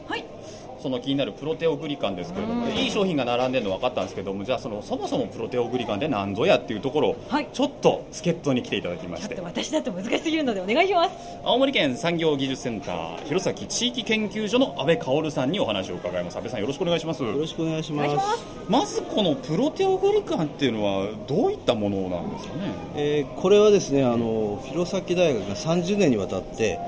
[0.82, 2.86] その気になるプロテオグリカンですけれども、い。
[2.88, 7.16] い商品が並んでるの分かったんですけどもじゃあそのそもそもプロテオグリカンで何ぞやっていうところを、
[7.52, 9.40] ちょっと助っ人に来ていただきまして。
[9.40, 11.10] 私だと難しすぎるのでお願いします。
[11.44, 16.38] 青森県産業技術センター弘前地域研究所の阿部薫さんにお話を伺います。
[16.38, 17.22] 阿部さんよろしくお願いします。
[17.22, 18.44] よろしくお願いします。
[18.68, 22.60] まずこのプロテオグリカンっていうのはどういったものなんですかね？
[22.96, 26.78] えーこれはですねあの弘前大学が30年にわたって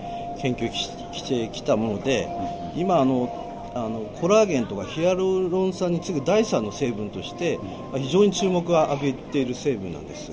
[0.41, 2.29] 研究ししてきたもので
[2.77, 3.44] 今あの
[3.75, 7.59] あのコラーゲンとかヒアルロン酸に次ぐ第3の成分として
[7.91, 10.31] まあ非常に注目を浴びている成分なんです。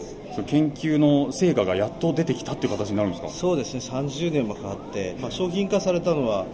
[0.47, 3.29] 研究の成果がやっと出てきたっていう形になるんですか？
[3.29, 3.79] そうですね。
[3.81, 6.45] 30年もかかって、まあ、商品化されたのは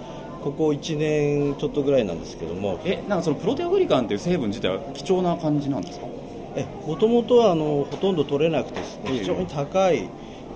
[0.44, 2.80] ここ1年ちょっとぐらいなんですけども。
[2.86, 6.08] えなんかそのプロテオグリカンっていう成分自体は貴重な感じなんですか？
[6.88, 10.08] もともとはあのほとんど取れなくてですね非常に高いえ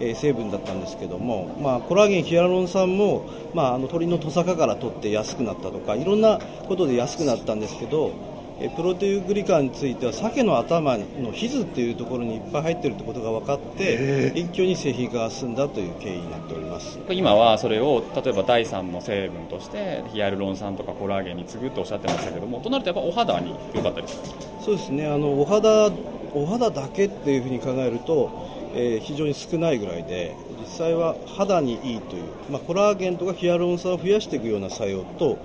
[0.07, 8.11] ー成分だったんですけども、まあ、コラーゲン、ヒアルロン酸も、まあ、あの鳥のトサカから取って安くなったとかいろんなことで安くなったんですけど
[8.59, 16.99] えープロテウグリカンについては鮭の頭のヒズっていうところにいっぱい入っているということが分かって一挙に製品化が進んだという経緯になっております。
[17.09, 24.21] 今はそれを例えば第3の成分としてヒアルロン酸とかコラーゲンに次ぐとおっしゃってましたけどもとなるとやっぱお肌に良かったりする
[24.63, 25.07] そうですね。
[25.07, 25.91] あのお肌
[26.33, 35.37] お肌だけっていうふうに考えると、えー非常に少ないぐらいで実際は肌にいいという、まあ、コラーゲンとかヒアルロン酸を増やしていくような作用と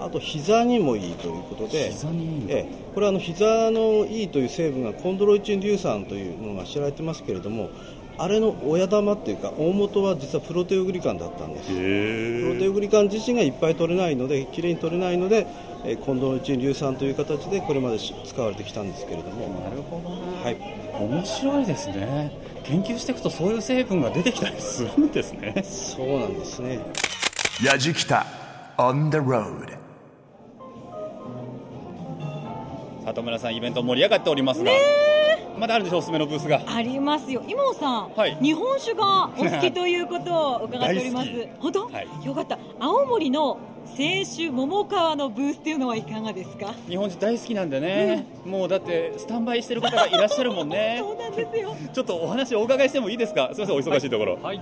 [0.00, 7.70] あと膝にもいいということで膝にいいええこれはあの膝のいいという成分がコンドロイチン硫酸というものが知られてますけれども
[8.20, 11.68] あれの親玉っていうか大元は実はプロテオグリカンだったんです。
[11.68, 15.46] プロテオグリカン自身がいっぱい取れないのできれいに取れないので、
[15.84, 19.60] えーコンドロイチン硫酸という形でこれまでし使われてきたんですけれども。
[19.60, 20.08] なるほど
[20.42, 20.56] はい
[21.00, 22.30] 面白いですね。
[22.64, 25.62] 研究していくとそういう成分が出てきたりするんですね。
[25.64, 26.80] そうなんですね。
[27.64, 28.26] やじきた
[28.76, 29.76] on the road.
[33.06, 34.70] 里村さんイベント盛り上がっておりますが、
[35.58, 36.62] まだあるでしょおすすめのブースが。
[36.66, 37.42] ありますよ。
[37.48, 38.36] 今尾さん、はい。
[38.40, 41.28] 日本酒がお好きということを伺っております。
[41.34, 41.90] 大本当、
[42.26, 42.58] よかった。
[42.78, 43.58] 青森の
[43.96, 46.72] 清酒桃川のブースっていうのはいかがですか？
[46.88, 50.98] 日本人大好きなんでね、もうだってスタンバイしてる方がいらっしゃるもんね。
[51.02, 51.74] そうなんですよ。
[51.92, 53.50] ちょっとお話お伺いしてもいいですか？
[53.52, 54.38] すみませんお忙しいところ。
[54.42, 54.60] はい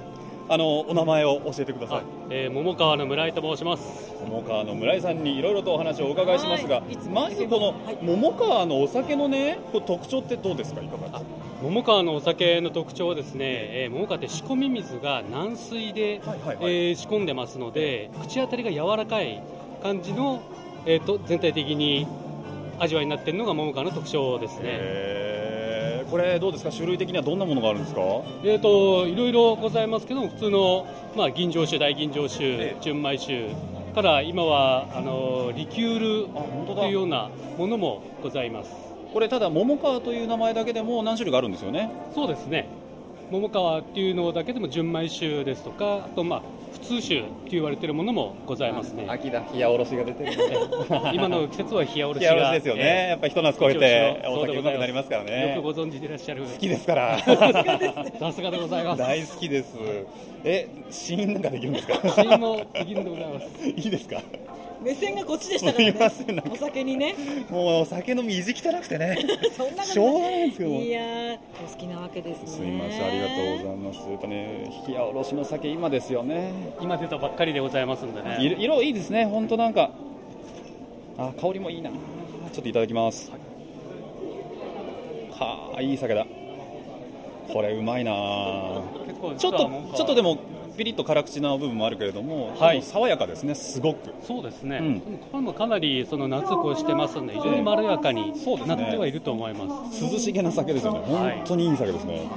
[0.49, 2.03] あのお名前を教えてください。
[2.31, 4.15] えー桃川の村井と申します。
[4.25, 6.83] 桃川の村井さんにいろいろとお話をお伺いしますが、
[7.13, 10.81] まずこの桃川のお酒のねこう特徴ってどうですか？
[10.83, 11.23] いかがですか？
[11.63, 19.43] 桃川のお酒の特徴はですね、えー桃川って仕込み水が軟水で、えー仕込んでますので口当たりが柔らかい
[19.83, 20.43] 感じの、
[20.85, 22.07] えーと全体的に
[22.79, 24.61] 味わいになっているのが桃川の特徴ですね。
[24.65, 25.56] えー
[26.11, 26.71] これどうですか？
[26.71, 28.01] 種類的にはどんなものがあるんですか？
[28.45, 33.49] えー、といろいろございますけども普通の、まあ、吟醸酒大吟醸酒、純米酒
[33.95, 36.27] から今はあのリキュー
[36.69, 38.71] ルというようなものもございます。
[39.13, 41.91] これただ桃川という名前だけでも何種類かあるんですよね？
[42.15, 42.69] そうですね
[43.31, 49.07] 桃川っていうのだけでも純米酒ですとかあとまあ普通酒って言われてるものもございますね。
[49.09, 50.33] 秋だ冷やおろしが出てる
[51.15, 53.09] 今の季節は冷やおろし冷やおろがしですよね、ええ。
[53.11, 55.55] やっぱり一夏超えてお酒うまくなりますからね。
[55.57, 56.45] よくご存知でいらっしゃる。
[56.45, 57.19] 好きですから。
[58.21, 58.99] さすがでございます。
[58.99, 59.75] 大好きです。
[60.45, 62.09] え試飲なんかできるんですか？
[62.23, 63.67] 試飲もできるんでございます。
[63.67, 64.21] いいですか？
[64.81, 67.15] 目線がこっちでしたからすみませお酒にね。
[67.51, 69.17] もうお酒飲み意地汚くてね。
[69.57, 71.35] そんなことしょうがないんですけどもいやー
[71.65, 72.47] お好きなわけですね。
[72.49, 74.11] すみませんありがとうございます。
[74.11, 76.53] やっぱね冷やおろしの酒今ですよね。
[76.81, 78.37] 今出たばっかりでございますんでね。
[78.41, 79.25] 色色いいですね。
[79.27, 79.91] 本当なんか。
[81.19, 81.91] あ香りもいいな。
[81.91, 81.97] ちょ
[82.61, 83.33] っといただきます。
[85.31, 86.27] はあいい酒だ。
[87.53, 88.13] これうまいな
[89.07, 90.39] 結構ちょっとちょっとでも
[90.77, 92.83] ピリッと辛口な部分もあるけれども、はい。
[92.83, 94.15] 爽やかですねすごく。
[94.23, 95.01] そうですね、うん。
[95.01, 98.33] これもかなりその夏を越してますので非常にまろやかに
[98.67, 100.05] なってはいると思います。
[100.05, 101.01] 涼しげな酒ですよね。
[101.07, 102.29] 本当にいい酒ですね、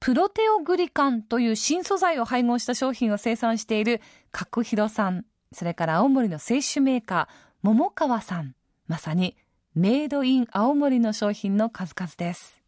[0.00, 8.54] プロテオグリカンという新素材を配合した商品を生産している角広さん、それから青森の清酒メーカー、桃川さん。
[8.88, 9.36] まさに
[9.74, 12.61] メイドイン青森の商品の数々です。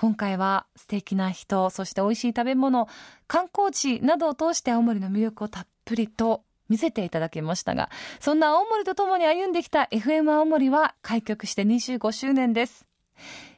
[0.00, 2.86] 今回は素敵な人、そして美味しい食べ物、
[3.26, 12.86] 観光地などを通して青森の魅力をたっぷりと見せていただきましたが、そんな青森と共に歩んできた FM 青森は開局して25周年です。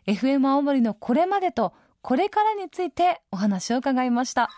[0.07, 4.49] FM 青森のこれまでとこれからについてお話を伺いました。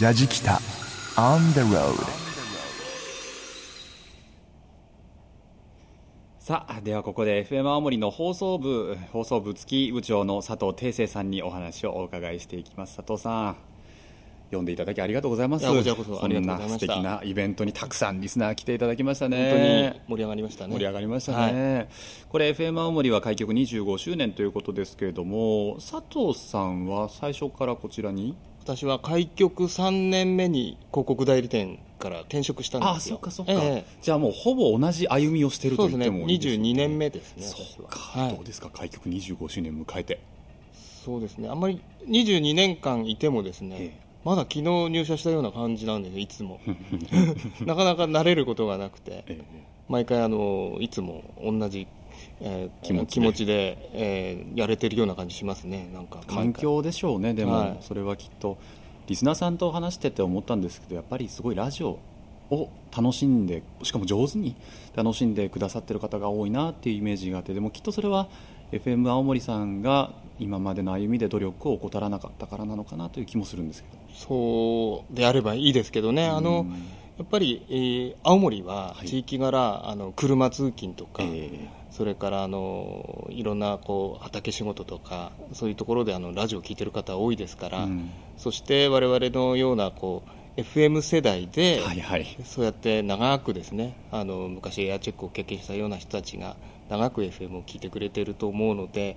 [0.00, 0.58] ヤジキタ
[1.14, 2.33] On the road
[6.44, 12.98] さあではここで FM 青森の放送部放送部付き部長の佐藤定生さんにお話をお伺いしていきます。
[12.98, 13.56] 佐藤さん
[14.52, 15.66] 呼んでいただきありがとうございます。
[15.66, 19.38] こちらこそありがとう素敵なイベントにたくさんリスナー来ていただきましたね。
[19.38, 20.74] 本当に盛り上がりましたね。
[20.74, 21.88] 盛り上がりましたね、
[22.28, 33.16] これ FM 青森は開局25周年ということですけれども佐藤さんは最初からこちらに私は開局3年目に広告代理店から転職したんですよ。
[33.16, 33.84] あそっかそっか、ええ。
[34.00, 36.68] じゃあもうほぼ同じ歩みをしていると言ってもいいですそうですね。
[36.70, 37.42] 22年目ですね。
[37.46, 38.70] そうか、どうですか？
[38.70, 40.18] 開局25周年迎えて。
[41.04, 41.48] そうですね。
[41.50, 46.58] あんまり22年間いてもですね、まだ昨日入社したような感じなんですよいつも。
[47.66, 49.24] なかなか慣れることがなくて、
[49.90, 51.86] 毎回あのいつも同じ、
[52.40, 53.12] えー気持ちで。
[53.12, 55.88] 気持ちで、えーやれてるような感じしますね。
[55.92, 57.34] なんか環境でしょうね。
[57.34, 57.76] でも、はい。
[57.80, 58.58] それはきっと
[59.06, 61.98] リスナーさんと話してて思ったんですけどやっぱりすごいラジオ
[62.50, 64.56] を楽しんでしかも上手に
[64.94, 68.28] 楽しんでくださってる方が多いなっていうイメージがあってでもきっとそれは
[68.72, 73.94] FM 青森さんが今までの歩みで努力を怠らなかったからなのかなという気もするんですけど。
[74.14, 76.66] そうであればいいですけどね、あの
[77.18, 81.22] やっぱり、えー青森は地域柄、あの車通勤とか、
[81.96, 87.88] それからあのいろんなこう畑仕事とか、そういうところであのラジオを聞いてる方多いですから、
[88.36, 90.24] そして我々のようなこ
[90.56, 91.80] う FM 世代で、
[92.44, 96.56] そうやって長くですねあの昔エアチェックを経験したような人たちが
[96.88, 99.16] 長く FM を聞いてくれていると思うので、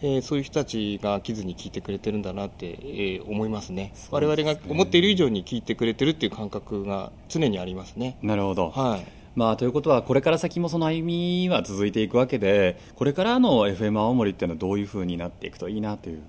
[0.00, 3.92] えーそういう人たちが飽きずに聞いてくれてるんだなって、えー思いますね。
[4.12, 8.16] 我々が思っている以上に聞いてくれてるっていう感覚が常にありますね。
[8.22, 16.22] なるほど、はいまあ、ということはこれから先もその歩みは続いていくわけでこれからの FM 青森っていうのはどういうふうになっていくといいなという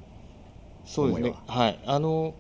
[0.86, 1.36] そうですね。
[1.48, 1.70] は？
[1.70, 1.80] い。
[1.86, 2.34] あの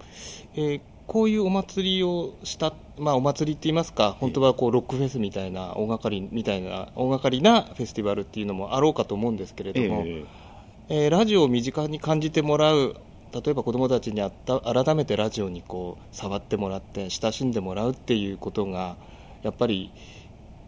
[0.55, 10.25] えーこういうお祭りをした、まあ、お祭りって言いますか、本当はこうロックフェスみたいな、大掛かりみたいな、大掛かりなフェスティバルっていうのもあろうかと思うんですけれども、え
[10.87, 12.95] えーラジオを身近に感じてもらう、
[13.33, 18.95] 例えば子どもたちにあった改めてラジオにこう触ってもらって、親しんでもらうっていうことが、
[19.43, 19.91] やっぱり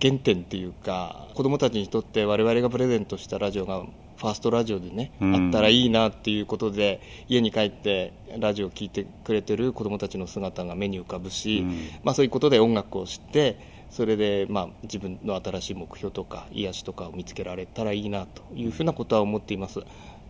[0.01, 3.83] 原点っていうか、子どもたちにとって我々がプレゼントしたラジオが、
[4.17, 11.65] ファーストラジオでね、うんあったらいいなっていうことで、家に帰ってラジオを聴いてくれてる子どもたちの姿が目に浮かぶし、
[12.03, 19.79] まあ、そういうことで音楽を知って、それでまあ自分の新しい目標とか癒しとかを見つけられたらいいなというふうなことは思っています。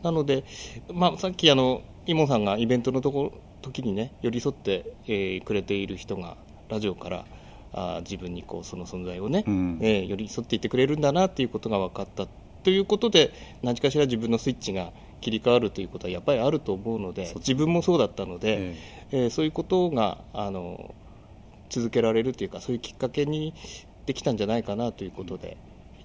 [0.04, 0.44] なので、
[0.94, 6.38] まあ、さっきあのイモさんがイベントのとこ時にね寄り添って、えーくれている人が
[6.70, 7.26] ラジオから
[7.78, 9.80] あー自分にこうその存在をね、うん。
[9.82, 12.28] えー寄り添っていってくれるんだなということが分かった
[12.64, 18.76] ということで何かしら自分のスイッチが切り替わるということはやっぱりあると思うので自分もそうだったので、
[19.12, 20.96] えーそういうことがあの
[21.70, 23.54] 続けられるというかそういうきっかけに
[24.06, 25.58] できたんじゃないかなということで。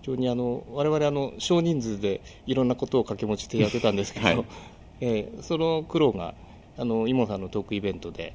[0.02, 4.44] 非常にあの我々あの少人数でいろんなことを掛け持ちしてやってたんですけど、はい。
[5.02, 6.32] えーその苦労が
[6.78, 8.32] あのイモさんのトークイベントで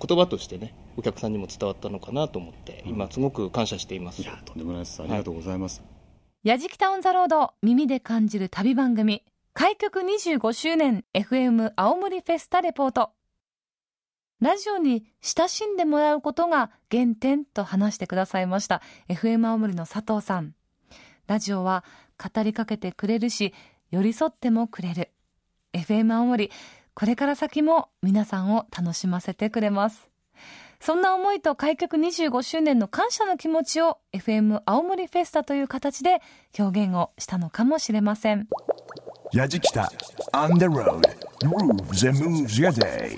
[0.00, 4.24] 言葉としてねお客さんにも伝わったのかなと思って、今すごく感謝しています。
[4.44, 5.00] とんでもないです。
[5.00, 5.80] ありがとうございます、
[6.42, 9.22] やじきたオンザロード耳で感じる旅番組
[9.54, 13.10] 開局25周年 FM 青森フェスタレポート。
[14.40, 20.54] ラジオに親しんでもらうことが原点と話してくださいました FM 青森の佐藤さん。
[21.28, 21.84] ラジオは
[22.20, 23.54] 語りかけてくれるし
[23.90, 25.10] 寄り添ってもくれる。
[25.72, 26.50] FM 青森
[26.94, 30.10] これから先も皆さんを楽しませてくれます
[30.80, 36.20] そんな思いと開局25周年の感謝の気持ちを FM 青森フェスタという形で
[36.58, 38.48] 表現をしたのかもしれません。
[39.34, 39.48] On
[40.58, 41.02] the road
[41.40, 43.16] grooves and moves your day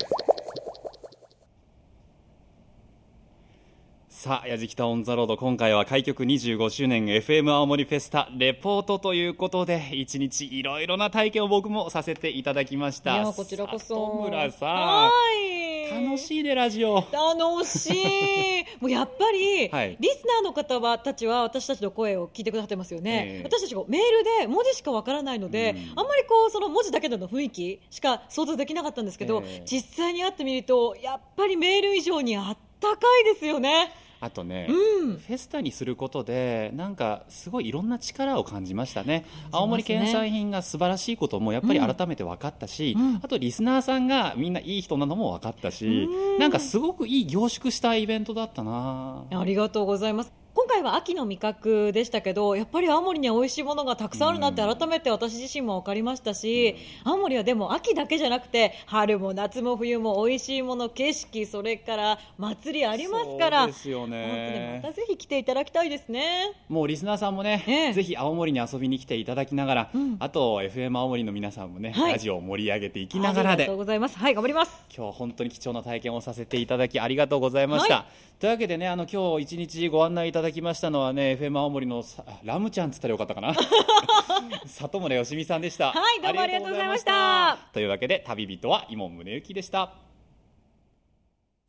[4.08, 13.14] さあ、やじきたオンザロード、今回は開局25周年 FM 青森フェスタレポートということで、一日いろいろな体験を僕もさせていただきました。
[13.14, 14.68] いやこちらこそ里村さん。
[14.68, 15.10] は
[15.46, 15.49] い
[15.90, 17.04] 楽しいね、ラジオ。
[17.12, 18.64] 楽しい。
[18.80, 19.96] もうやっぱり、はい。
[19.98, 23.42] リスナーの方はたちは私たちの声を聞いてくださってますよね、ええ。
[23.44, 29.64] 私たちがメールで文字しかわからないので、あんまりこうその文字だけでの雰囲気しか想像できなかったんですけど、ええ。
[29.66, 33.92] 実際に会ってみるとやっぱりメール以上にあったかいですよね。
[34.20, 39.20] あとね、うんフェスタにすることで、なんかすごいいろんな力を感じましたね。
[39.20, 46.08] ね青森県産品が素晴らしいこともやっぱり改めて分かったし、あとリスナーさんがみんないい人なのも分かったし、
[46.38, 49.24] なんかすごくいい凝縮したイベントだったな。
[49.30, 50.39] ありがとうございます。
[50.52, 56.74] 今回は秋の味覚でしたけど、やっぱり青森には美味しいものがたくさんあるなって改めて私自身も分かりましたし、
[57.04, 66.52] 青森はでも秋だけじゃなくて、春も夏も冬も美味しいもの、景色、それから祭りありますから、そうですよ本当にねまたぜひ来ていただきたいですね。
[66.68, 74.18] もうリスナーさんもね、ぜひ青森に遊びに来ていただきながら、あと FM 青森の皆さんもね、はいラジオを盛り上げていきながらでありがとう、ございます。
[74.18, 74.72] はい、頑張ります。
[74.88, 77.94] 今日は本当に貴重な体験をさせていただきありがとうございました。
[77.94, 78.06] は
[78.40, 83.54] というわけでね、あの今日一日ご案内いただきましたのはね、FM 青森のさラムちゃんっつったらよかったかな。
[84.66, 85.92] 里村よしみさんでした。
[85.92, 87.58] はい、どうもありがとうございました。
[87.72, 89.92] というわけで旅人は伊門宗行でした。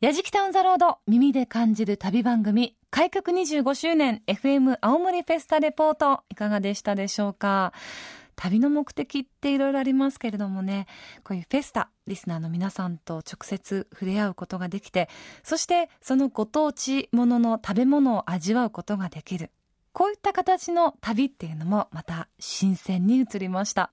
[0.00, 7.72] やじきたオンザロード耳で感じる旅番組開局25周年 FM 青森フェスタレポートいかがでしたでしょうか？
[8.36, 10.86] 旅の目的っていろいろありますけれどもね
[11.24, 15.08] こういうフェスタリスナーの皆さんと直接触れ合うことができて
[15.42, 19.50] そしてそのご当地ものの食べ物を味わうことができる。
[19.92, 23.92] こういった形の旅っていうのもまた新鮮に映りました。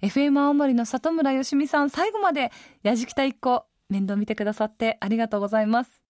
[0.00, 2.52] FM 青森の里村よしみさん最後まで
[2.82, 6.05] やじきた一行面倒見てくださってありがとうございます。